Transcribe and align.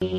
Damas 0.00 0.14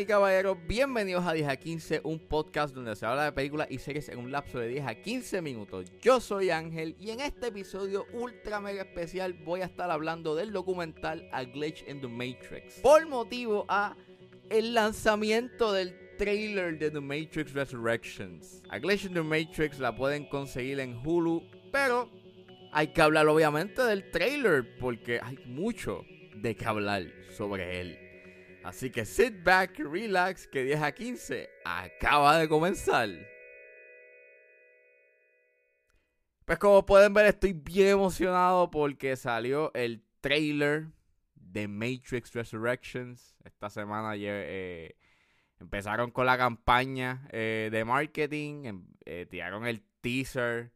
y 0.00 0.06
caballeros, 0.06 0.56
bienvenidos 0.66 1.26
a 1.26 1.34
10 1.34 1.48
a 1.48 1.56
15, 1.56 2.00
un 2.04 2.18
podcast 2.18 2.74
donde 2.74 2.96
se 2.96 3.04
habla 3.04 3.24
de 3.24 3.32
películas 3.32 3.68
y 3.70 3.76
series 3.76 4.08
en 4.08 4.20
un 4.20 4.32
lapso 4.32 4.58
de 4.58 4.68
10 4.68 4.86
a 4.86 4.94
15 4.94 5.42
minutos. 5.42 5.92
Yo 6.00 6.18
soy 6.18 6.48
Ángel 6.48 6.96
y 6.98 7.10
en 7.10 7.20
este 7.20 7.48
episodio 7.48 8.06
ultra 8.14 8.58
mega 8.58 8.80
especial 8.80 9.34
voy 9.34 9.60
a 9.60 9.66
estar 9.66 9.90
hablando 9.90 10.34
del 10.34 10.52
documental 10.52 11.28
A 11.30 11.44
Glitch 11.44 11.84
in 11.86 12.00
the 12.00 12.08
Matrix. 12.08 12.80
Por 12.80 13.06
motivo 13.06 13.66
a 13.68 13.94
el 14.48 14.72
lanzamiento 14.72 15.74
del 15.74 15.94
trailer 16.16 16.78
de 16.78 16.90
The 16.90 17.00
Matrix 17.00 17.52
Resurrections. 17.52 18.62
A 18.70 18.78
Glitch 18.78 19.04
in 19.04 19.12
the 19.12 19.22
Matrix 19.22 19.78
la 19.78 19.94
pueden 19.94 20.24
conseguir 20.24 20.80
en 20.80 20.96
Hulu, 21.04 21.42
pero 21.76 22.08
hay 22.72 22.88
que 22.88 23.02
hablar 23.02 23.28
obviamente 23.28 23.82
del 23.82 24.10
trailer 24.10 24.78
porque 24.78 25.20
hay 25.22 25.36
mucho 25.44 26.06
de 26.34 26.56
qué 26.56 26.64
hablar 26.64 27.02
sobre 27.36 27.80
él. 27.80 27.98
Así 28.64 28.90
que 28.90 29.04
sit 29.04 29.44
back, 29.44 29.78
relax, 29.78 30.48
que 30.48 30.64
10 30.64 30.82
a 30.82 30.92
15 30.92 31.50
acaba 31.66 32.38
de 32.38 32.48
comenzar. 32.48 33.10
Pues 36.46 36.58
como 36.58 36.86
pueden 36.86 37.12
ver 37.12 37.26
estoy 37.26 37.52
bien 37.52 37.88
emocionado 37.88 38.70
porque 38.70 39.14
salió 39.16 39.70
el 39.74 40.02
trailer 40.22 40.86
de 41.34 41.68
Matrix 41.68 42.32
Resurrections. 42.32 43.36
Esta 43.44 43.68
semana 43.68 44.14
eh, 44.16 44.96
empezaron 45.60 46.10
con 46.10 46.24
la 46.24 46.38
campaña 46.38 47.28
eh, 47.32 47.68
de 47.70 47.84
marketing, 47.84 48.64
em, 48.64 48.86
eh, 49.04 49.26
tiraron 49.28 49.66
el 49.66 49.82
teaser, 50.00 50.72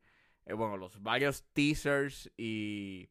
bueno, 0.52 0.76
los 0.76 1.02
varios 1.02 1.44
teasers 1.52 2.30
y 2.36 3.08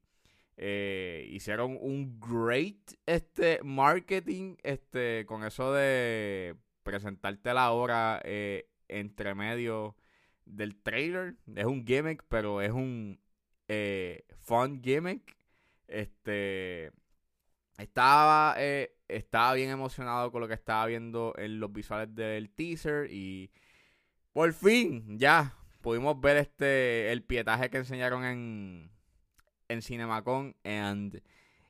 eh, 0.62 1.26
hicieron 1.32 1.78
un 1.80 2.20
great 2.20 2.76
este, 3.06 3.62
marketing 3.64 4.58
este, 4.62 5.26
con 5.26 5.46
eso 5.46 5.72
de 5.72 6.54
presentarte 6.84 7.54
la 7.54 7.72
hora 7.72 8.20
eh, 8.26 8.70
entre 8.90 9.36
medio 9.36 9.96
del 10.46 10.76
trailer. 10.82 11.36
Es 11.56 11.66
un 11.66 11.86
gimmick, 11.86 12.26
pero 12.28 12.62
es 12.62 12.72
un 12.72 13.22
eh, 13.70 14.26
fun 14.40 14.82
gimmick. 14.84 15.38
Este 15.88 16.92
estaba, 17.78 18.58
estaba 19.08 19.54
bien 19.54 19.70
emocionado 19.70 20.30
con 20.30 20.42
lo 20.42 20.48
que 20.50 20.56
estaba 20.56 20.86
viendo 20.88 21.34
en 21.38 21.62
los 21.62 21.72
visuales 21.72 22.14
del 22.14 22.50
teaser 22.50 23.10
y 23.10 23.50
por 24.34 24.52
fin 24.52 25.18
ya 25.18 25.59
pudimos 25.82 26.20
ver 26.20 26.38
este 26.38 27.12
el 27.12 27.24
pietaje 27.24 27.70
que 27.70 27.78
enseñaron 27.78 28.24
en 28.24 28.92
en 29.68 29.82
CinemaCon 29.82 30.56
and 30.64 31.22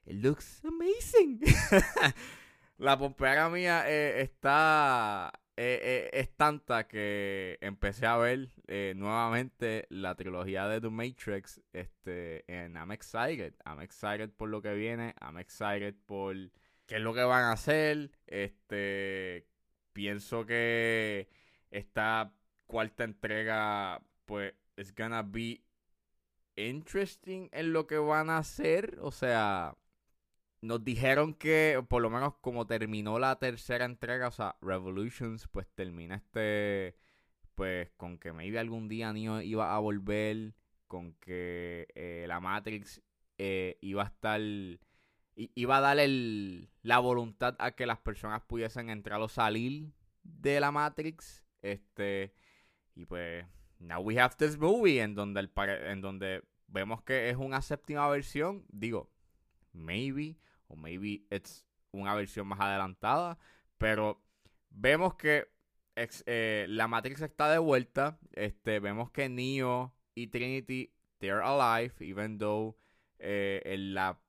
it 0.05 0.23
looks 0.23 0.61
amazing. 0.63 1.39
la 2.77 2.97
pompera 2.97 3.49
mía 3.49 3.83
eh, 3.87 4.21
está 4.21 5.31
eh, 5.57 5.79
eh, 5.83 6.09
es 6.13 6.35
tanta 6.37 6.87
que 6.87 7.57
empecé 7.61 8.05
a 8.05 8.15
ver 8.17 8.49
nuevamente 8.95 9.85
la 9.89 10.15
trilogía 10.15 10.67
de 10.67 10.79
The 10.79 10.89
Matrix 10.89 11.61
este 11.73 12.45
en 12.47 12.75
I'm 12.75 12.91
excited 12.91 13.53
I'm 13.65 13.81
excited 13.81 14.29
por 14.29 14.49
lo 14.49 14.61
que 14.61 14.73
viene 14.73 15.13
I'm 15.21 15.37
excited 15.37 15.95
por 16.05 16.35
qué 16.85 16.95
es 16.95 17.01
lo 17.01 17.13
que 17.13 17.23
van 17.23 17.43
a 17.43 17.51
hacer 17.51 18.11
este 18.25 19.45
pienso 19.91 20.45
que 20.45 21.27
esta 21.71 22.33
cuarta 22.69 23.03
entrega 23.03 23.99
pues 24.25 24.53
es 24.77 24.93
gonna 24.93 25.23
be 25.23 25.63
interesting 26.55 27.49
en 27.51 27.73
lo 27.73 27.87
que 27.87 27.97
van 27.97 28.29
a 28.29 28.37
hacer. 28.37 28.99
O 29.01 29.11
sea, 29.11 29.75
nos 30.61 30.83
dijeron 30.83 31.33
que, 31.33 31.83
por 31.89 32.01
lo 32.01 32.11
menos 32.11 32.35
como 32.41 32.67
terminó 32.67 33.17
la 33.17 33.39
tercera 33.39 33.85
entrega, 33.85 34.27
o 34.27 34.31
sea, 34.31 34.55
Revolutions, 34.61 35.47
pues 35.47 35.67
termina 35.73 36.15
este, 36.15 36.95
pues 37.55 37.89
con 37.97 38.19
que 38.19 38.33
maybe 38.33 38.59
algún 38.59 38.87
día 38.87 39.11
Neo 39.13 39.41
iba 39.41 39.75
a 39.75 39.79
volver, 39.79 40.53
con 40.87 41.13
que 41.13 41.87
eh, 41.95 42.25
la 42.27 42.39
Matrix 42.39 43.01
eh, 43.39 43.79
iba 43.81 44.03
a 44.03 44.07
estar, 44.07 44.41
iba 45.35 45.77
a 45.77 45.81
dar 45.81 45.97
la 46.83 46.99
voluntad 46.99 47.55
a 47.57 47.71
que 47.71 47.87
las 47.87 47.97
personas 47.97 48.43
pudiesen 48.43 48.91
entrar 48.91 49.19
o 49.21 49.27
salir 49.27 49.91
de 50.21 50.59
la 50.59 50.71
Matrix. 50.71 51.43
Este, 51.61 52.33
y 52.99 53.05
pues 53.05 53.45
now 53.79 54.01
we 54.01 54.19
have 54.19 54.35
this 54.35 54.57
movie 54.57 54.99
en 54.99 55.15
donde, 55.15 55.39
el, 55.39 55.49
en 55.87 56.01
donde 56.01 56.43
vemos 56.67 57.01
que 57.03 57.29
es 57.29 57.37
una 57.37 57.61
séptima 57.61 58.09
versión. 58.09 58.65
Digo, 58.67 59.09
maybe, 59.71 60.37
o 60.67 60.75
maybe 60.75 61.25
it's 61.31 61.65
una 61.91 62.13
versión 62.13 62.45
más 62.47 62.59
adelantada. 62.59 63.39
Pero 63.77 64.21
vemos 64.69 65.15
que 65.15 65.47
eh, 65.95 66.65
la 66.67 66.89
Matrix 66.89 67.21
está 67.21 67.49
de 67.49 67.59
vuelta. 67.59 68.19
Este, 68.33 68.81
vemos 68.81 69.11
que 69.11 69.29
Neo 69.29 69.95
y 70.13 70.27
Trinity, 70.27 70.91
they're 71.19 71.41
alive, 71.41 71.93
even 72.01 72.37
though 72.37 72.75
eh, 73.19 73.61
en, 73.63 73.93
la, 73.93 74.19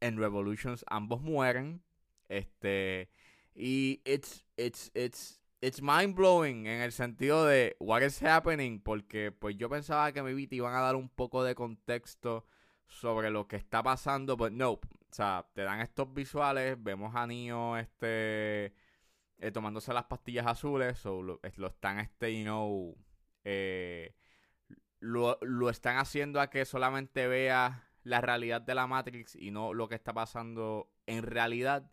en 0.00 0.16
Revolutions 0.16 0.82
ambos 0.88 1.20
mueren. 1.20 1.82
Este, 2.30 3.10
y 3.54 4.00
it's, 4.06 4.46
it's, 4.56 4.90
it's 4.94 5.37
it's 5.60 5.82
mind 5.82 6.14
blowing 6.14 6.66
en 6.66 6.80
el 6.80 6.92
sentido 6.92 7.44
de 7.46 7.76
what 7.80 8.02
is 8.02 8.22
happening, 8.22 8.80
porque 8.80 9.32
pues 9.32 9.56
yo 9.56 9.68
pensaba 9.68 10.12
que 10.12 10.22
mi 10.22 10.46
te 10.46 10.56
iban 10.56 10.74
a 10.74 10.80
dar 10.80 10.96
un 10.96 11.08
poco 11.08 11.44
de 11.44 11.54
contexto 11.54 12.46
sobre 12.86 13.30
lo 13.30 13.48
que 13.48 13.56
está 13.56 13.82
pasando, 13.82 14.36
pero 14.36 14.50
no, 14.50 14.72
o 14.72 14.80
sea, 15.10 15.46
te 15.54 15.62
dan 15.62 15.80
estos 15.80 16.12
visuales, 16.12 16.82
vemos 16.82 17.14
a 17.14 17.26
Neo 17.26 17.76
este 17.76 18.74
eh, 19.38 19.50
tomándose 19.52 19.92
las 19.92 20.04
pastillas 20.04 20.46
azules, 20.46 21.04
o 21.06 21.22
lo, 21.22 21.40
están 21.42 22.00
este, 22.00 22.36
you 22.36 22.44
know, 22.44 22.96
eh, 23.44 24.14
lo, 25.00 25.38
lo 25.42 25.70
están 25.70 25.98
haciendo 25.98 26.40
a 26.40 26.50
que 26.50 26.64
solamente 26.64 27.26
vea 27.28 27.88
la 28.02 28.20
realidad 28.20 28.60
de 28.62 28.74
la 28.74 28.86
Matrix 28.86 29.36
y 29.36 29.50
no 29.50 29.74
lo 29.74 29.88
que 29.88 29.94
está 29.94 30.12
pasando 30.12 30.90
en 31.06 31.22
realidad. 31.22 31.90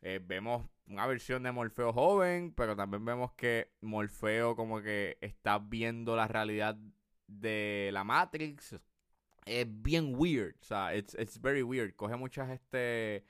Eh, 0.00 0.20
vemos 0.22 0.66
una 0.88 1.06
versión 1.06 1.42
de 1.42 1.52
Morfeo 1.52 1.92
joven, 1.92 2.52
pero 2.54 2.74
también 2.76 3.04
vemos 3.04 3.32
que 3.34 3.70
Morfeo 3.80 4.56
como 4.56 4.80
que 4.80 5.18
está 5.20 5.58
viendo 5.58 6.16
la 6.16 6.28
realidad 6.28 6.76
de 7.26 7.90
la 7.92 8.04
Matrix. 8.04 8.76
Es 9.44 9.66
bien 9.82 10.14
weird, 10.16 10.56
o 10.60 10.64
sea, 10.64 10.94
it's, 10.94 11.14
it's 11.18 11.40
very 11.40 11.62
weird. 11.62 11.94
Coge 11.94 12.16
muchas 12.16 12.50
este 12.50 13.24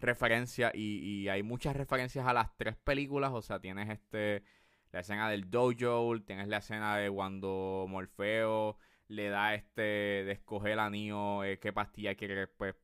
referencias 0.00 0.72
y, 0.74 1.28
hay 1.28 1.42
muchas 1.42 1.76
referencias 1.76 2.26
a 2.26 2.32
las 2.32 2.56
tres 2.56 2.76
películas, 2.76 3.32
o 3.32 3.42
sea, 3.42 3.60
tienes 3.60 3.88
este 3.90 4.44
la 4.92 5.00
escena 5.00 5.28
del 5.28 5.50
dojo, 5.50 6.20
tienes 6.22 6.48
la 6.48 6.58
escena 6.58 6.96
de 6.96 7.10
cuando 7.10 7.86
Morfeo 7.88 8.78
le 9.08 9.28
da 9.28 9.54
este 9.54 9.82
de 9.82 10.32
escoger 10.32 10.78
a 10.78 10.90
Neo 10.90 11.44
eh, 11.44 11.58
qué 11.58 11.72
pastilla 11.72 12.14
quiere, 12.14 12.46
pues 12.46 12.74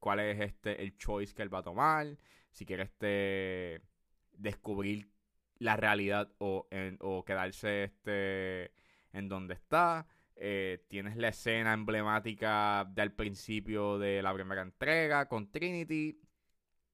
cuál 0.00 0.20
es 0.20 0.40
este 0.40 0.82
el 0.82 0.96
choice 0.96 1.34
que 1.34 1.42
él 1.42 1.54
va 1.54 1.58
a 1.58 1.62
tomar 1.62 2.16
si 2.50 2.66
quiere 2.66 2.84
este, 2.84 3.82
descubrir 4.32 5.10
la 5.58 5.76
realidad 5.76 6.32
o, 6.38 6.66
o 7.00 7.24
quedarse 7.24 7.84
este, 7.84 8.72
en 9.12 9.28
donde 9.28 9.54
está. 9.54 10.06
Eh, 10.36 10.84
tienes 10.88 11.16
la 11.16 11.28
escena 11.28 11.74
emblemática 11.74 12.86
del 12.90 13.12
principio 13.12 13.98
de 13.98 14.22
la 14.22 14.32
primera 14.32 14.62
entrega 14.62 15.28
con 15.28 15.50
Trinity. 15.50 16.18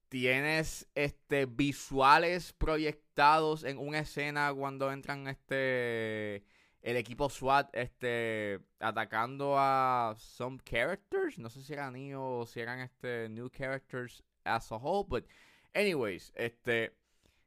Tienes 0.08 0.88
este 0.94 1.46
visuales 1.46 2.52
proyectados 2.52 3.64
en 3.64 3.78
una 3.78 4.00
escena 4.00 4.52
cuando 4.52 4.92
entran 4.92 5.26
este 5.28 6.44
el 6.86 6.96
equipo 6.96 7.28
SWAT 7.28 7.68
este 7.74 8.60
atacando 8.78 9.56
a 9.58 10.14
some 10.18 10.58
characters, 10.64 11.36
no 11.36 11.50
sé 11.50 11.60
si 11.62 11.72
eran 11.72 11.94
Neo 11.94 12.46
si 12.46 12.60
eran 12.60 12.78
este 12.78 13.28
new 13.28 13.50
characters 13.50 14.22
as 14.44 14.70
a 14.70 14.76
whole, 14.76 15.04
but 15.08 15.26
anyways, 15.74 16.32
este 16.36 16.92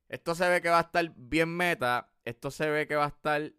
esto 0.10 0.36
se 0.36 0.50
ve 0.50 0.62
que 0.62 0.68
va 0.68 0.80
a 0.80 0.82
estar 0.82 1.10
bien 1.16 1.56
meta, 1.56 2.12
esto 2.26 2.52
se 2.52 2.70
ve 2.70 2.86
que 2.86 2.98
va 2.98 3.06
a 3.06 3.08
estar 3.08 3.54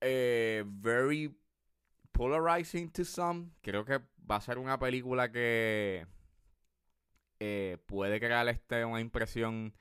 eh, 0.00 0.62
very 0.64 1.34
polarizing 2.12 2.88
to 2.92 3.04
some. 3.04 3.50
Creo 3.62 3.84
que 3.84 3.98
va 4.30 4.36
a 4.36 4.40
ser 4.40 4.58
una 4.58 4.78
película 4.78 5.32
que 5.32 6.06
eh, 7.40 7.78
puede 7.86 8.20
crear 8.20 8.48
este, 8.48 8.84
una 8.84 9.00
impresión 9.00 9.74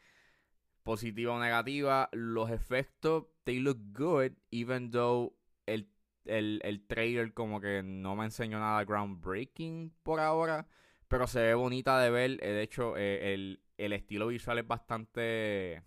positiva 0.85 1.33
o 1.33 1.39
negativa. 1.41 2.07
Los 2.13 2.49
efectos, 2.49 3.25
they 3.43 3.59
look 3.59 3.79
good, 3.91 4.31
even 4.51 4.91
though 4.91 5.33
el, 5.65 5.89
el, 6.23 6.61
el 6.63 6.87
trailer 6.87 7.33
como 7.33 7.59
que 7.59 7.83
no 7.83 8.15
me 8.15 8.23
enseñó 8.23 8.59
nada 8.59 8.85
groundbreaking 8.85 9.93
por 10.01 10.21
ahora 10.21 10.65
pero 11.07 11.27
se 11.27 11.39
ve 11.39 11.53
bonita 11.53 11.99
de 11.99 12.09
ver. 12.09 12.37
De 12.37 12.61
hecho, 12.61 12.97
eh, 12.97 13.33
el, 13.33 13.93
estilo 13.93 14.27
visual 14.27 14.59
es 14.59 14.67
bastante 14.67 15.83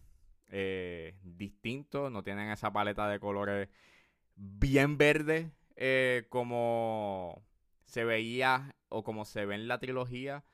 eh, 0.49 1.19
distinto. 1.23 2.11
No 2.11 2.23
tienen 2.23 2.51
esa 2.51 2.73
paleta 2.73 3.09
de 3.09 3.21
colores 3.21 3.69
bien 4.37 4.99
verde. 4.99 5.53
eh, 5.77 6.27
como 6.29 7.43
se 7.85 8.05
veía 8.05 8.75
o 8.89 9.05
como 9.05 9.25
se 9.25 9.47
ve 9.47 9.55
en 9.55 9.69
la 9.69 9.79
trilogía, 9.79 10.45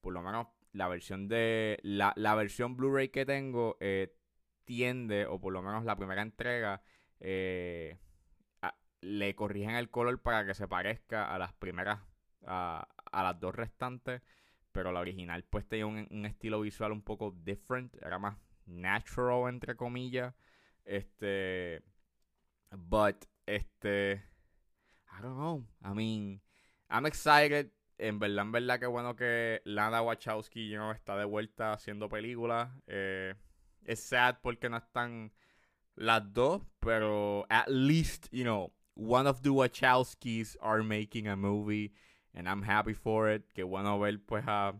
por 0.00 0.12
lo 0.12 0.22
menos 0.22 0.46
la 0.72 0.88
versión 0.88 1.28
de 1.28 1.78
la, 1.82 2.12
la 2.16 2.34
versión 2.34 2.76
Blu-ray 2.76 3.08
que 3.08 3.26
tengo 3.26 3.76
eh, 3.80 4.14
tiende, 4.64 5.26
o 5.26 5.40
por 5.40 5.52
lo 5.52 5.62
menos 5.62 5.84
la 5.84 5.96
primera 5.96 6.22
entrega, 6.22 6.82
eh, 7.20 7.98
le 9.00 9.34
corrigen 9.34 9.70
el 9.70 9.90
color 9.90 10.20
para 10.20 10.44
que 10.44 10.54
se 10.54 10.68
parezca 10.68 11.32
a 11.32 11.38
las 11.38 11.52
primeras, 11.52 12.00
a, 12.46 12.86
las 13.12 13.40
dos 13.40 13.54
restantes, 13.54 14.22
pero 14.72 14.92
la 14.92 15.00
original 15.00 15.44
pues 15.44 15.66
tenía 15.66 15.86
un, 15.86 16.06
un, 16.10 16.26
estilo 16.26 16.60
visual 16.60 16.92
un 16.92 17.02
poco 17.02 17.30
different, 17.30 17.94
era 18.02 18.18
más 18.18 18.36
natural 18.66 19.48
entre 19.48 19.76
comillas, 19.76 20.34
este, 20.84 21.82
but, 22.70 23.24
este, 23.46 24.22
I 25.10 25.22
don't 25.22 25.36
know, 25.36 25.64
I 25.82 25.94
mean, 25.94 26.42
I'm 26.90 27.06
excited, 27.06 27.70
en 27.98 28.18
verdad, 28.18 28.44
en 28.44 28.52
verdad, 28.52 28.80
que 28.80 28.86
bueno 28.86 29.16
que 29.16 29.60
Lana 29.64 30.02
Wachowski 30.02 30.68
you 30.68 30.90
está 30.92 31.16
de 31.16 31.24
vuelta 31.24 31.72
haciendo 31.72 32.08
películas. 32.08 32.70
Eh, 32.86 33.34
es 33.84 34.00
sad 34.00 34.38
porque 34.42 34.68
no 34.68 34.76
están 34.76 35.32
las 35.96 36.32
dos, 36.32 36.62
pero 36.80 37.44
at 37.50 37.68
least, 37.68 38.28
you 38.30 38.44
know, 38.44 38.72
one 38.94 39.28
of 39.28 39.42
the 39.42 39.50
Wachowskis 39.50 40.56
are 40.60 40.82
making 40.82 41.26
a 41.26 41.36
movie, 41.36 41.92
and 42.34 42.48
I'm 42.48 42.62
happy 42.62 42.94
for 42.94 43.28
it. 43.32 43.52
Qué 43.52 43.64
bueno 43.64 43.98
ver, 43.98 44.20
pues, 44.24 44.44
a, 44.46 44.74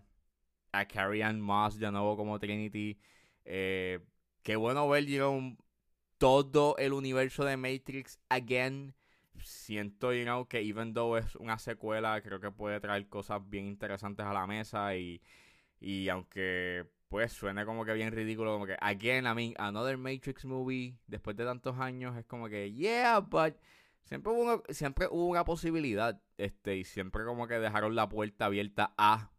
a 0.72 0.84
Carrie 0.86 1.22
Ann 1.22 1.40
Moss 1.40 1.78
de 1.78 1.90
nuevo 1.90 2.16
como 2.16 2.38
Trinity. 2.38 2.98
Eh, 3.44 3.98
qué 4.42 4.56
bueno 4.56 4.88
ver, 4.88 5.06
you 5.06 5.18
know, 5.18 5.56
todo 6.18 6.76
el 6.78 6.92
universo 6.92 7.44
de 7.44 7.56
Matrix 7.56 8.18
again 8.28 8.94
siento, 9.42 10.12
you 10.12 10.24
know, 10.24 10.46
que 10.46 10.60
even 10.60 10.94
though 10.94 11.16
es 11.16 11.34
una 11.36 11.58
secuela, 11.58 12.20
creo 12.22 12.40
que 12.40 12.50
puede 12.50 12.80
traer 12.80 13.08
cosas 13.08 13.40
bien 13.48 13.66
interesantes 13.66 14.26
a 14.26 14.32
la 14.32 14.46
mesa 14.46 14.96
y, 14.96 15.22
y 15.80 16.08
aunque 16.08 16.86
pues 17.08 17.32
suene 17.32 17.64
como 17.64 17.84
que 17.84 17.94
bien 17.94 18.12
ridículo, 18.12 18.52
como 18.52 18.66
que, 18.66 18.76
again, 18.80 19.26
I 19.26 19.34
mean, 19.34 19.54
another 19.58 19.96
Matrix 19.96 20.44
movie, 20.44 20.98
después 21.06 21.36
de 21.36 21.44
tantos 21.44 21.78
años, 21.78 22.16
es 22.16 22.26
como 22.26 22.48
que, 22.48 22.72
yeah, 22.72 23.20
but 23.20 23.56
siempre 24.04 24.32
hubo 24.32 24.42
una, 24.42 24.62
siempre 24.68 25.06
hubo 25.10 25.26
una 25.26 25.44
posibilidad, 25.44 26.20
este, 26.36 26.76
y 26.76 26.84
siempre 26.84 27.24
como 27.24 27.48
que 27.48 27.58
dejaron 27.58 27.94
la 27.94 28.08
puerta 28.08 28.46
abierta 28.46 28.94
a 28.98 29.30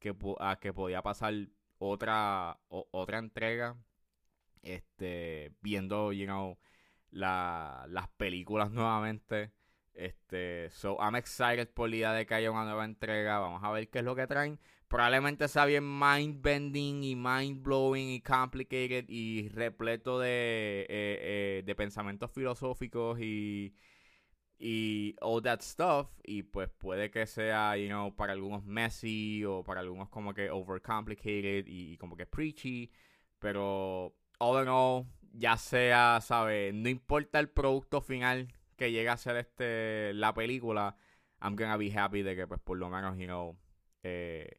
que, 0.00 0.14
a 0.40 0.58
que 0.60 0.72
podía 0.72 1.02
pasar 1.02 1.34
otra, 1.78 2.58
otra 2.68 3.18
entrega, 3.18 3.76
este, 4.62 5.52
viendo, 5.60 6.12
you 6.12 6.26
know, 6.26 6.58
la, 7.12 7.86
las 7.88 8.08
películas 8.08 8.70
nuevamente. 8.70 9.52
Este, 9.94 10.70
so 10.70 10.96
I'm 11.00 11.16
excited 11.16 11.68
por 11.68 11.90
la 11.90 11.96
idea 11.96 12.12
de 12.12 12.26
que 12.26 12.34
haya 12.34 12.50
una 12.50 12.64
nueva 12.64 12.84
entrega. 12.84 13.38
Vamos 13.38 13.62
a 13.62 13.70
ver 13.70 13.88
qué 13.88 13.98
es 14.00 14.04
lo 14.04 14.16
que 14.16 14.26
traen. 14.26 14.58
Probablemente 14.88 15.48
sea 15.48 15.64
bien 15.64 15.84
mind 15.84 16.42
bending 16.42 17.02
y 17.02 17.16
mind 17.16 17.62
blowing 17.62 18.10
y 18.10 18.20
complicated 18.20 19.06
y 19.08 19.48
repleto 19.48 20.18
de, 20.18 20.82
eh, 20.82 20.86
eh, 20.88 21.62
de 21.64 21.74
pensamientos 21.74 22.30
filosóficos 22.30 23.18
y, 23.20 23.74
y 24.58 25.16
all 25.20 25.42
that 25.42 25.60
stuff. 25.60 26.08
Y 26.24 26.42
pues 26.42 26.68
puede 26.70 27.10
que 27.10 27.26
sea, 27.26 27.76
you 27.76 27.88
know, 27.88 28.14
para 28.14 28.32
algunos 28.32 28.64
messy 28.64 29.44
o 29.44 29.62
para 29.64 29.80
algunos 29.80 30.08
como 30.10 30.34
que 30.34 30.50
overcomplicated 30.50 31.66
y, 31.66 31.92
y 31.94 31.96
como 31.96 32.16
que 32.16 32.26
preachy. 32.26 32.90
Pero 33.38 34.14
all 34.38 34.62
in 34.62 34.68
all, 34.68 35.06
ya 35.32 35.56
sea, 35.56 36.20
¿sabes? 36.20 36.74
No 36.74 36.88
importa 36.88 37.38
el 37.38 37.48
producto 37.48 38.00
final 38.00 38.52
que 38.76 38.92
llegue 38.92 39.08
a 39.08 39.16
ser 39.16 39.36
este 39.36 40.12
la 40.14 40.34
película, 40.34 40.96
I'm 41.40 41.56
gonna 41.56 41.76
be 41.76 41.90
happy 41.90 42.22
de 42.22 42.36
que, 42.36 42.46
pues, 42.46 42.60
por 42.60 42.78
lo 42.78 42.88
menos, 42.88 43.18
you 43.18 43.26
know, 43.26 43.56
eh, 44.02 44.58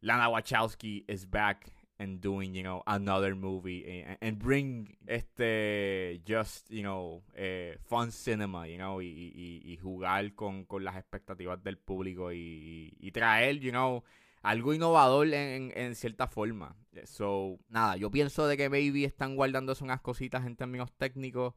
Lana 0.00 0.28
Wachowski 0.28 1.04
is 1.08 1.28
back 1.28 1.72
and 1.98 2.20
doing, 2.20 2.54
you 2.54 2.62
know, 2.62 2.82
another 2.86 3.34
movie 3.34 4.04
and, 4.20 4.38
bring 4.38 4.96
este, 5.06 6.22
just, 6.24 6.70
you 6.70 6.82
know, 6.82 7.22
eh, 7.34 7.76
fun 7.82 8.10
cinema, 8.10 8.66
you 8.66 8.78
know, 8.78 9.02
y, 9.02 9.06
y, 9.06 9.60
y 9.64 9.76
jugar 9.76 10.34
con, 10.34 10.64
con, 10.64 10.82
las 10.82 10.96
expectativas 10.96 11.62
del 11.62 11.76
público 11.76 12.32
y, 12.32 12.96
y 12.98 13.10
traer, 13.12 13.58
you 13.60 13.70
know, 13.70 14.02
algo 14.42 14.72
innovador 14.74 15.28
en, 15.32 15.94
cierta 15.94 16.26
forma. 16.26 16.76
So, 17.04 17.58
nada, 17.68 17.96
yo 17.96 18.10
pienso 18.10 18.46
de 18.46 18.56
que 18.56 18.68
maybe 18.70 19.04
están 19.04 19.36
guardándose 19.36 19.84
unas 19.84 20.00
cositas 20.00 20.46
en 20.46 20.56
términos 20.56 20.92
técnicos 20.92 21.54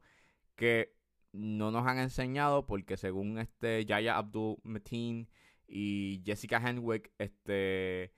que 0.54 0.94
no 1.32 1.70
nos 1.70 1.86
han 1.86 1.98
enseñado 1.98 2.66
porque 2.66 2.96
según 2.96 3.38
este 3.38 3.84
Yaya 3.84 4.16
Abdul 4.16 4.58
Mateen 4.62 5.28
y 5.66 6.22
Jessica 6.24 6.58
Henwick, 6.58 7.10
este 7.18 8.12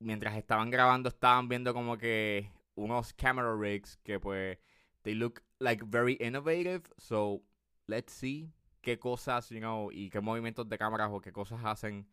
mientras 0.00 0.36
estaban 0.36 0.70
grabando 0.70 1.08
estaban 1.08 1.48
viendo 1.48 1.74
como 1.74 1.98
que 1.98 2.52
unos 2.74 3.12
camera 3.14 3.52
rigs 3.56 3.96
que 4.04 4.20
pues 4.20 4.58
they 5.02 5.14
look 5.14 5.42
like 5.58 5.84
very 5.86 6.16
innovative, 6.20 6.82
so 6.98 7.42
let's 7.86 8.12
see 8.12 8.52
qué 8.82 8.98
cosas, 8.98 9.48
you 9.50 9.58
know, 9.58 9.90
y 9.90 10.10
qué 10.10 10.20
movimientos 10.20 10.68
de 10.68 10.78
cámaras 10.78 11.10
o 11.12 11.20
qué 11.20 11.32
cosas 11.32 11.60
hacen 11.64 12.06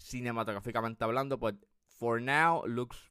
cinematográficamente 0.00 1.04
hablando, 1.04 1.36
but 1.38 1.56
for 1.98 2.20
now 2.20 2.62
looks 2.66 3.10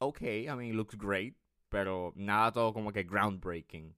okay. 0.00 0.48
I 0.48 0.54
mean, 0.54 0.76
looks 0.76 0.94
great. 0.94 1.34
Pero 1.70 2.12
nada 2.16 2.52
todo 2.52 2.72
como 2.72 2.90
que 2.92 3.04
groundbreaking. 3.04 3.94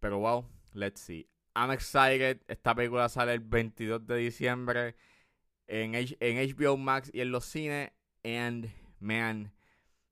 Pero 0.00 0.18
well, 0.18 0.46
let's 0.74 1.00
see. 1.00 1.26
I'm 1.54 1.70
excited. 1.70 2.40
Esta 2.48 2.74
película 2.74 3.08
sale 3.08 3.32
el 3.32 3.40
22 3.40 4.06
de 4.06 4.16
diciembre 4.16 4.94
en, 5.68 5.94
en 5.94 6.36
HBO 6.36 6.76
Max 6.76 7.10
y 7.14 7.20
en 7.20 7.30
los 7.30 7.44
cines. 7.44 7.90
And 8.24 8.70
man, 9.00 9.50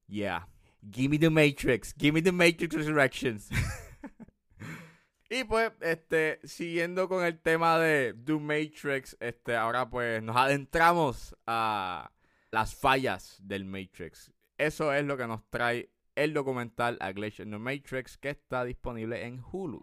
yeah. 0.08 0.42
Give 0.90 1.10
me 1.10 1.18
the 1.18 1.30
Matrix. 1.30 1.92
Give 1.96 2.14
me 2.14 2.20
the 2.20 2.32
Matrix 2.32 2.74
Resurrections. 2.74 3.48
Y 5.34 5.44
pues, 5.44 5.72
este, 5.80 6.40
siguiendo 6.44 7.08
con 7.08 7.24
el 7.24 7.38
tema 7.38 7.78
de 7.78 8.12
Doom 8.12 8.42
Matrix, 8.42 9.16
este, 9.18 9.56
ahora 9.56 9.88
pues 9.88 10.22
nos 10.22 10.36
adentramos 10.36 11.34
a 11.46 12.10
las 12.50 12.74
fallas 12.74 13.38
del 13.40 13.64
Matrix. 13.64 14.30
Eso 14.58 14.92
es 14.92 15.06
lo 15.06 15.16
que 15.16 15.26
nos 15.26 15.40
trae 15.48 15.88
el 16.16 16.34
documental 16.34 16.98
A 17.00 17.12
Glacier 17.12 17.46
in 17.46 17.52
the 17.52 17.58
Matrix 17.58 18.18
que 18.18 18.28
está 18.28 18.62
disponible 18.62 19.24
en 19.24 19.42
Hulu. 19.42 19.82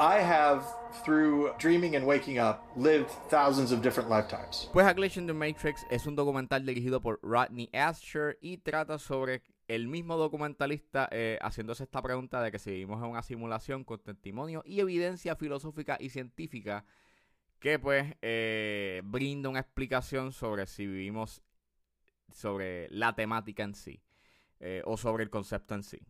I 0.00 0.18
have, 0.18 0.64
through 1.04 1.52
dreaming 1.58 1.94
and 1.94 2.04
waking 2.04 2.40
up, 2.40 2.64
lived 2.74 3.10
thousands 3.28 3.70
of 3.70 3.82
different 3.82 4.10
lifetimes. 4.10 4.68
Pues 4.72 4.86
A 4.88 4.94
Glitch 4.94 5.16
in 5.16 5.28
the 5.28 5.32
Matrix 5.32 5.86
es 5.92 6.06
un 6.06 6.16
documental 6.16 6.66
dirigido 6.66 7.00
por 7.00 7.20
Rodney 7.22 7.68
Asher 7.72 8.36
y 8.40 8.56
trata 8.56 8.98
sobre 8.98 9.42
el 9.70 9.86
mismo 9.86 10.16
documentalista 10.16 11.08
eh, 11.12 11.38
haciéndose 11.42 11.84
esta 11.84 12.02
pregunta 12.02 12.42
de 12.42 12.50
que 12.50 12.58
si 12.58 12.72
vivimos 12.72 13.00
en 13.04 13.10
una 13.10 13.22
simulación 13.22 13.84
con 13.84 14.02
testimonio 14.02 14.64
y 14.66 14.80
evidencia 14.80 15.36
filosófica 15.36 15.96
y 16.00 16.10
científica 16.10 16.84
que 17.60 17.78
pues 17.78 18.16
eh, 18.20 19.00
brinda 19.04 19.48
una 19.48 19.60
explicación 19.60 20.32
sobre 20.32 20.66
si 20.66 20.88
vivimos 20.88 21.44
sobre 22.32 22.88
la 22.90 23.14
temática 23.14 23.62
en 23.62 23.76
sí 23.76 24.02
eh, 24.58 24.82
o 24.86 24.96
sobre 24.96 25.22
el 25.22 25.30
concepto 25.30 25.76
en 25.76 25.84
sí. 25.84 26.00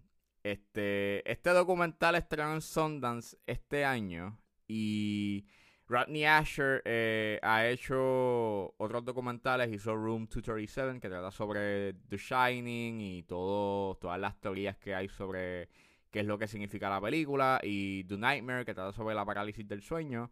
Este, 0.43 1.31
este 1.31 1.51
documental 1.51 2.15
estrenó 2.15 2.55
en 2.55 2.63
Sundance 2.63 3.37
este 3.47 3.85
año 3.85 4.39
y 4.69 5.45
Rodney 5.91 6.25
Asher 6.25 6.83
eh, 6.85 7.41
ha 7.43 7.67
hecho 7.67 8.73
otros 8.77 9.05
documentales, 9.05 9.73
hizo 9.73 9.97
Room 9.97 10.27
237 10.27 11.01
que 11.01 11.09
trata 11.09 11.33
sobre 11.33 11.95
The 12.09 12.17
Shining 12.17 13.01
y 13.01 13.25
todo, 13.25 13.97
todas 13.97 14.21
las 14.21 14.41
teorías 14.41 14.77
que 14.77 14.95
hay 14.95 15.09
sobre 15.09 15.69
qué 16.13 16.21
es 16.21 16.27
lo 16.27 16.39
que 16.39 16.47
significa 16.47 16.89
la 16.89 17.01
película 17.01 17.59
y 17.65 18.05
The 18.05 18.19
Nightmare 18.19 18.65
que 18.65 18.73
trata 18.73 18.93
sobre 18.93 19.17
la 19.17 19.25
parálisis 19.25 19.67
del 19.67 19.83
sueño. 19.83 20.31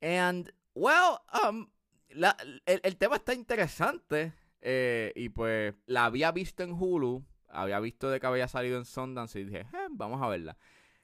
And, 0.00 0.52
well, 0.74 1.18
um, 1.46 1.68
el, 2.66 2.96
tema 2.96 3.14
está 3.14 3.32
interesante 3.32 4.32
eh, 4.60 5.12
y 5.14 5.28
pues 5.28 5.72
la 5.86 6.06
había 6.06 6.32
visto 6.32 6.64
en 6.64 6.72
Hulu, 6.72 7.24
había 7.48 7.78
visto 7.78 8.10
de 8.10 8.18
que 8.18 8.26
había 8.26 8.48
salido 8.48 8.78
en 8.78 8.86
Sundance 8.86 9.38
y 9.38 9.44
dije, 9.44 9.60
eh, 9.60 9.86
vamos 9.90 10.20
a 10.20 10.26
verla. 10.26 10.56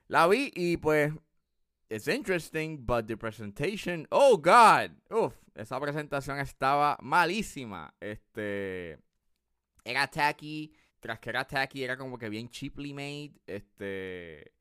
La 0.09 0.27
vi 0.27 0.51
y 0.57 0.77
pues 0.77 1.13
it's 1.91 2.07
interesting, 2.07 2.79
but 2.87 3.07
the 3.07 3.17
presentation, 3.17 4.07
oh 4.13 4.37
God, 4.37 4.93
uf, 5.11 5.35
esa 5.57 5.79
presentación 5.81 6.39
estaba 6.39 6.97
malísima. 7.03 7.93
Este, 8.01 8.99
era 9.85 10.07
tacky, 10.07 10.73
tras 11.01 11.19
que 11.19 11.31
era 11.31 11.45
tacky, 11.45 11.83
era 11.83 11.97
como 11.97 12.17
que 12.17 12.29
bien 12.29 12.49
cheaply 12.49 12.95
made, 12.95 13.33
este, 13.47 14.53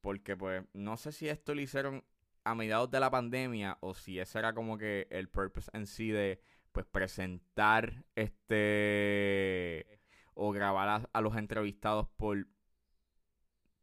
porque 0.00 0.36
pues 0.36 0.64
no 0.74 0.96
sé 0.96 1.12
si 1.12 1.28
esto 1.28 1.54
lo 1.54 1.60
hicieron 1.60 2.04
a 2.44 2.56
mediados 2.56 2.90
de 2.90 2.98
la 2.98 3.10
pandemia 3.10 3.78
o 3.80 3.94
si 3.94 4.18
ese 4.18 4.40
era 4.40 4.52
como 4.52 4.76
que 4.76 5.06
el 5.10 5.28
purpose 5.28 5.70
en 5.74 5.86
sí 5.86 6.10
de 6.10 6.40
pues 6.72 6.84
presentar 6.86 8.04
este 8.16 10.00
o 10.34 10.50
grabar 10.50 10.88
a, 10.88 11.08
a 11.12 11.20
los 11.20 11.36
entrevistados 11.36 12.08
por 12.16 12.48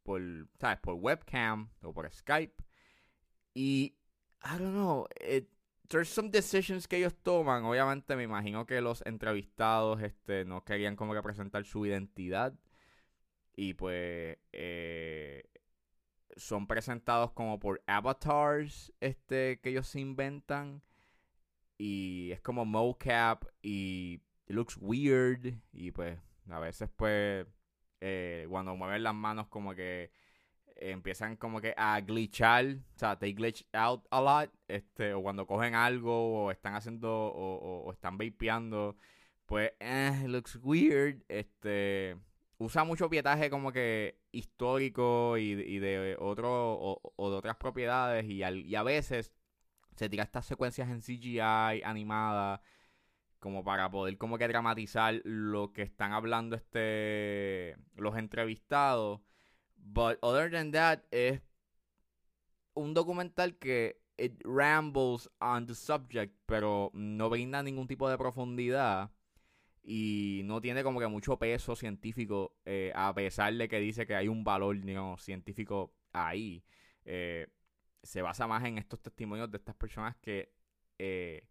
por, 0.02 0.20
¿sabes? 0.58 0.78
por 0.80 0.94
webcam 0.94 1.70
o 1.82 1.94
por 1.94 2.10
Skype 2.12 2.62
Y, 3.54 3.94
I 4.42 4.58
don't 4.58 4.74
know, 4.74 5.06
it, 5.20 5.48
there's 5.88 6.08
some 6.08 6.30
decisions 6.30 6.86
que 6.86 6.98
ellos 6.98 7.14
toman. 7.22 7.64
Obviamente 7.64 8.16
me 8.16 8.24
imagino 8.24 8.66
que 8.66 8.80
los 8.80 9.02
entrevistados 9.06 10.00
este, 10.02 10.44
no 10.44 10.64
querían 10.64 10.96
como 10.96 11.14
que 11.14 11.22
presentar 11.22 11.64
su 11.64 11.84
identidad. 11.84 12.54
Y 13.56 13.74
pues 13.74 14.38
eh, 14.52 15.44
son 16.36 16.66
presentados 16.66 17.32
como 17.32 17.58
por 17.58 17.82
avatars 17.86 18.92
este, 19.00 19.60
que 19.60 19.70
ellos 19.70 19.88
se 19.88 20.00
inventan. 20.00 20.82
Y 21.76 22.30
es 22.32 22.40
como 22.40 22.64
mocap 22.64 23.44
y 23.62 24.20
looks 24.46 24.76
weird. 24.80 25.54
Y 25.72 25.90
pues 25.90 26.18
a 26.48 26.60
veces 26.60 26.88
pues 26.96 27.46
eh, 28.00 28.46
cuando 28.48 28.76
mueven 28.76 29.02
las 29.02 29.14
manos 29.14 29.48
como 29.48 29.74
que 29.74 30.12
empiezan 30.80 31.36
como 31.36 31.60
que 31.60 31.74
a 31.76 32.00
glitchar, 32.00 32.66
o 32.94 32.98
sea, 32.98 33.18
they 33.18 33.32
glitch 33.32 33.66
out 33.72 34.06
a 34.10 34.20
lot, 34.20 34.50
este, 34.68 35.14
o 35.14 35.22
cuando 35.22 35.46
cogen 35.46 35.74
algo, 35.74 36.44
o 36.44 36.50
están 36.50 36.74
haciendo, 36.74 37.10
o, 37.12 37.92
están 37.92 38.18
vapeando, 38.18 38.96
pues, 39.46 39.72
eh, 39.80 40.24
looks 40.26 40.56
weird, 40.62 41.22
este, 41.28 42.16
usa 42.58 42.84
mucho 42.84 43.10
pietaje 43.10 43.50
como 43.50 43.72
que 43.72 44.18
histórico 44.32 45.36
y, 45.38 45.54
de 45.54 46.16
otro, 46.18 47.00
o, 47.16 47.30
de 47.30 47.36
otras 47.36 47.56
propiedades, 47.56 48.24
y, 48.26 48.42
y 48.42 48.74
a 48.74 48.82
veces 48.82 49.32
se 49.96 50.08
tira 50.08 50.24
estas 50.24 50.46
secuencias 50.46 50.88
en 50.88 51.00
CGI 51.00 51.82
animadas, 51.84 52.60
como 53.40 53.64
para 53.64 53.90
poder 53.90 54.18
como 54.18 54.38
que 54.38 54.48
dramatizar 54.48 55.20
lo 55.24 55.72
que 55.72 55.82
están 55.82 56.12
hablando 56.12 56.56
este 56.56 57.76
los 57.96 58.16
entrevistados 58.16 59.20
But 59.82 60.18
other 60.22 60.50
than 60.50 60.72
that, 60.72 61.00
es 61.10 61.40
un 62.74 62.94
documental 62.94 63.58
que 63.58 64.00
it 64.18 64.40
rambles 64.44 65.28
on 65.40 65.66
the 65.66 65.74
subject, 65.74 66.34
pero 66.46 66.90
no 66.94 67.30
brinda 67.30 67.62
ningún 67.62 67.88
tipo 67.88 68.08
de 68.08 68.18
profundidad 68.18 69.10
y 69.82 70.42
no 70.44 70.60
tiene 70.60 70.82
como 70.82 71.00
que 71.00 71.06
mucho 71.06 71.38
peso 71.38 71.74
científico, 71.74 72.54
eh, 72.64 72.92
a 72.94 73.14
pesar 73.14 73.54
de 73.54 73.68
que 73.68 73.80
dice 73.80 74.06
que 74.06 74.14
hay 74.14 74.28
un 74.28 74.44
valor 74.44 74.76
científico 75.18 75.94
ahí. 76.12 76.62
Eh, 77.04 77.48
se 78.02 78.22
basa 78.22 78.46
más 78.46 78.64
en 78.64 78.78
estos 78.78 79.00
testimonios 79.00 79.50
de 79.50 79.58
estas 79.58 79.74
personas 79.74 80.16
que 80.16 80.52
eh, 80.98 81.48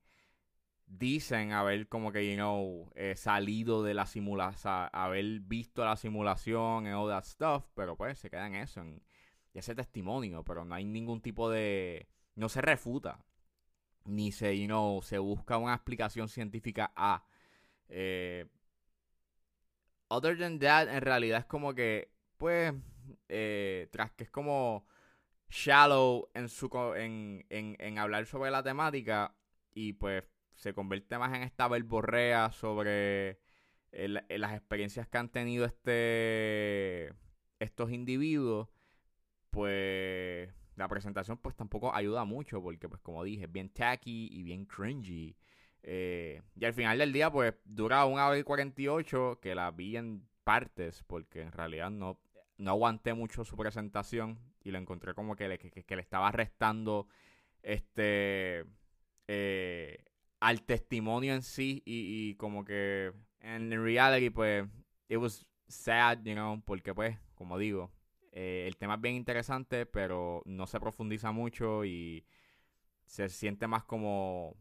dicen 0.90 1.52
haber 1.52 1.88
como 1.88 2.12
que, 2.12 2.30
you 2.30 2.36
know, 2.36 2.92
eh, 2.96 3.16
salido 3.16 3.84
de 3.84 3.94
la 3.94 4.06
simulación, 4.08 4.90
haber 4.92 5.40
visto 5.42 5.86
la 5.86 5.96
simulación 5.96 6.88
y 6.88 6.92
all 6.92 7.10
that 7.10 7.24
stuff, 7.24 7.66
pero 7.76 7.96
pues 7.96 8.18
se 8.18 8.30
queda 8.30 8.48
en 8.48 8.56
eso, 8.56 8.82
en 8.82 9.02
ese 9.54 9.76
testimonio, 9.76 10.44
pero 10.44 10.66
no 10.66 10.76
hay 10.76 10.86
ningún 10.86 11.22
tipo 11.22 11.50
de, 11.50 12.08
no 12.36 12.50
se 12.50 12.62
refuta, 12.62 13.24
ni 14.06 14.32
se, 14.32 14.60
you 14.60 14.66
know, 14.66 15.02
se 15.04 15.20
busca 15.20 15.58
una 15.58 15.76
explicación 15.76 16.28
científica 16.28 16.92
a. 16.96 17.24
Eh, 17.90 18.48
other 20.08 20.38
than 20.38 20.60
that, 20.60 20.88
en 20.90 21.02
realidad 21.02 21.40
es 21.40 21.46
como 21.46 21.76
que, 21.76 22.12
pues, 22.38 22.74
eh, 23.28 23.88
tras 23.92 24.12
que 24.14 24.24
es 24.24 24.32
como 24.32 24.88
shallow 25.50 26.30
en 26.34 26.50
su 26.50 26.70
en, 26.96 27.46
en, 27.50 27.76
en 27.80 28.00
hablar 28.00 28.26
sobre 28.26 28.52
la 28.52 28.64
temática 28.64 29.36
y 29.74 29.94
pues 29.94 30.24
se 30.60 30.74
convierte 30.74 31.18
más 31.18 31.34
en 31.36 31.44
esta 31.44 31.68
verborrea 31.70 32.52
sobre 32.52 33.40
las 33.92 34.54
experiencias 34.54 35.08
que 35.08 35.18
han 35.18 35.30
tenido 35.30 35.66
este 35.66 37.14
estos 37.60 37.92
individuos, 37.92 38.68
pues 39.50 40.50
la 40.76 40.88
presentación 40.88 41.38
pues 41.38 41.56
tampoco 41.56 41.94
ayuda 41.94 42.26
mucho 42.26 42.62
porque 42.62 42.90
pues 42.90 43.02
como 43.02 43.24
dije, 43.24 43.46
es 43.46 43.52
bien 43.52 43.70
tacky 43.70 44.30
y 44.32 44.44
bien 44.44 44.66
cringy. 44.66 45.38
Eh, 45.82 46.42
y 46.56 46.66
al 46.66 46.74
final 46.74 46.98
del 46.98 47.14
día 47.14 47.32
pues 47.32 47.54
dura 47.64 48.06
una 48.06 48.28
hora 48.28 48.38
y 48.38 48.44
48 48.44 49.40
que 49.42 49.56
la 49.56 49.72
vi 49.72 49.96
en 49.96 50.28
partes 50.44 51.04
porque 51.08 51.42
en 51.42 51.54
realidad 51.54 51.90
no, 51.90 52.20
no 52.58 52.72
aguanté 52.72 53.14
mucho 53.14 53.46
su 53.46 53.56
presentación 53.56 54.40
y 54.62 54.72
lo 54.72 54.78
encontré 54.78 55.14
como 55.14 55.38
que 55.38 55.48
le, 55.48 55.58
que, 55.58 55.96
le 55.96 56.02
estaba 56.02 56.32
restando 56.34 57.08
este 57.64 58.66
eh, 59.28 60.09
al 60.40 60.64
testimonio 60.64 61.34
en 61.34 61.44
sí 61.44 61.82
y, 61.86 62.36
como 62.36 62.64
que 62.66 63.14
en 63.42 63.72
reality 63.72 64.30
pues 64.30 64.66
it 65.08 65.18
was 65.18 65.46
sad, 65.68 66.20
you 66.24 66.34
know, 66.34 66.62
porque 66.66 66.94
pues, 66.94 67.18
como 67.36 67.58
digo, 67.58 67.92
eh, 68.32 68.66
el 68.68 68.78
tema 68.78 68.96
es 68.96 69.02
bien 69.02 69.16
interesante, 69.16 69.86
pero 69.86 70.42
no 70.46 70.68
se 70.68 70.80
profundiza 70.80 71.32
mucho 71.32 71.86
y 71.86 72.26
se 73.06 73.30
siente 73.30 73.68
más 73.68 73.84
como 73.84 74.56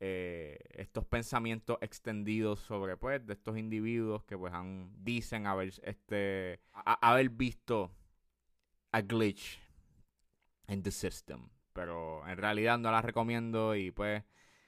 eh, 0.00 0.58
estos 0.74 1.04
pensamientos 1.06 1.78
extendidos 1.80 2.60
sobre 2.60 2.96
pues 2.96 3.26
de 3.26 3.32
estos 3.32 3.58
individuos 3.58 4.22
que 4.24 4.38
pues 4.38 4.52
han 4.52 4.92
dicen 5.02 5.46
haber 5.46 5.72
este 5.82 6.60
haber 6.72 7.30
visto 7.30 7.90
a 8.92 9.00
glitch 9.00 9.58
in 10.68 10.82
the 10.82 10.90
system. 10.90 11.48
Pero 11.72 12.26
en 12.28 12.36
realidad 12.36 12.78
no 12.78 12.90
la 12.90 13.02
recomiendo 13.02 13.74
y 13.74 13.90
pues 13.90 14.22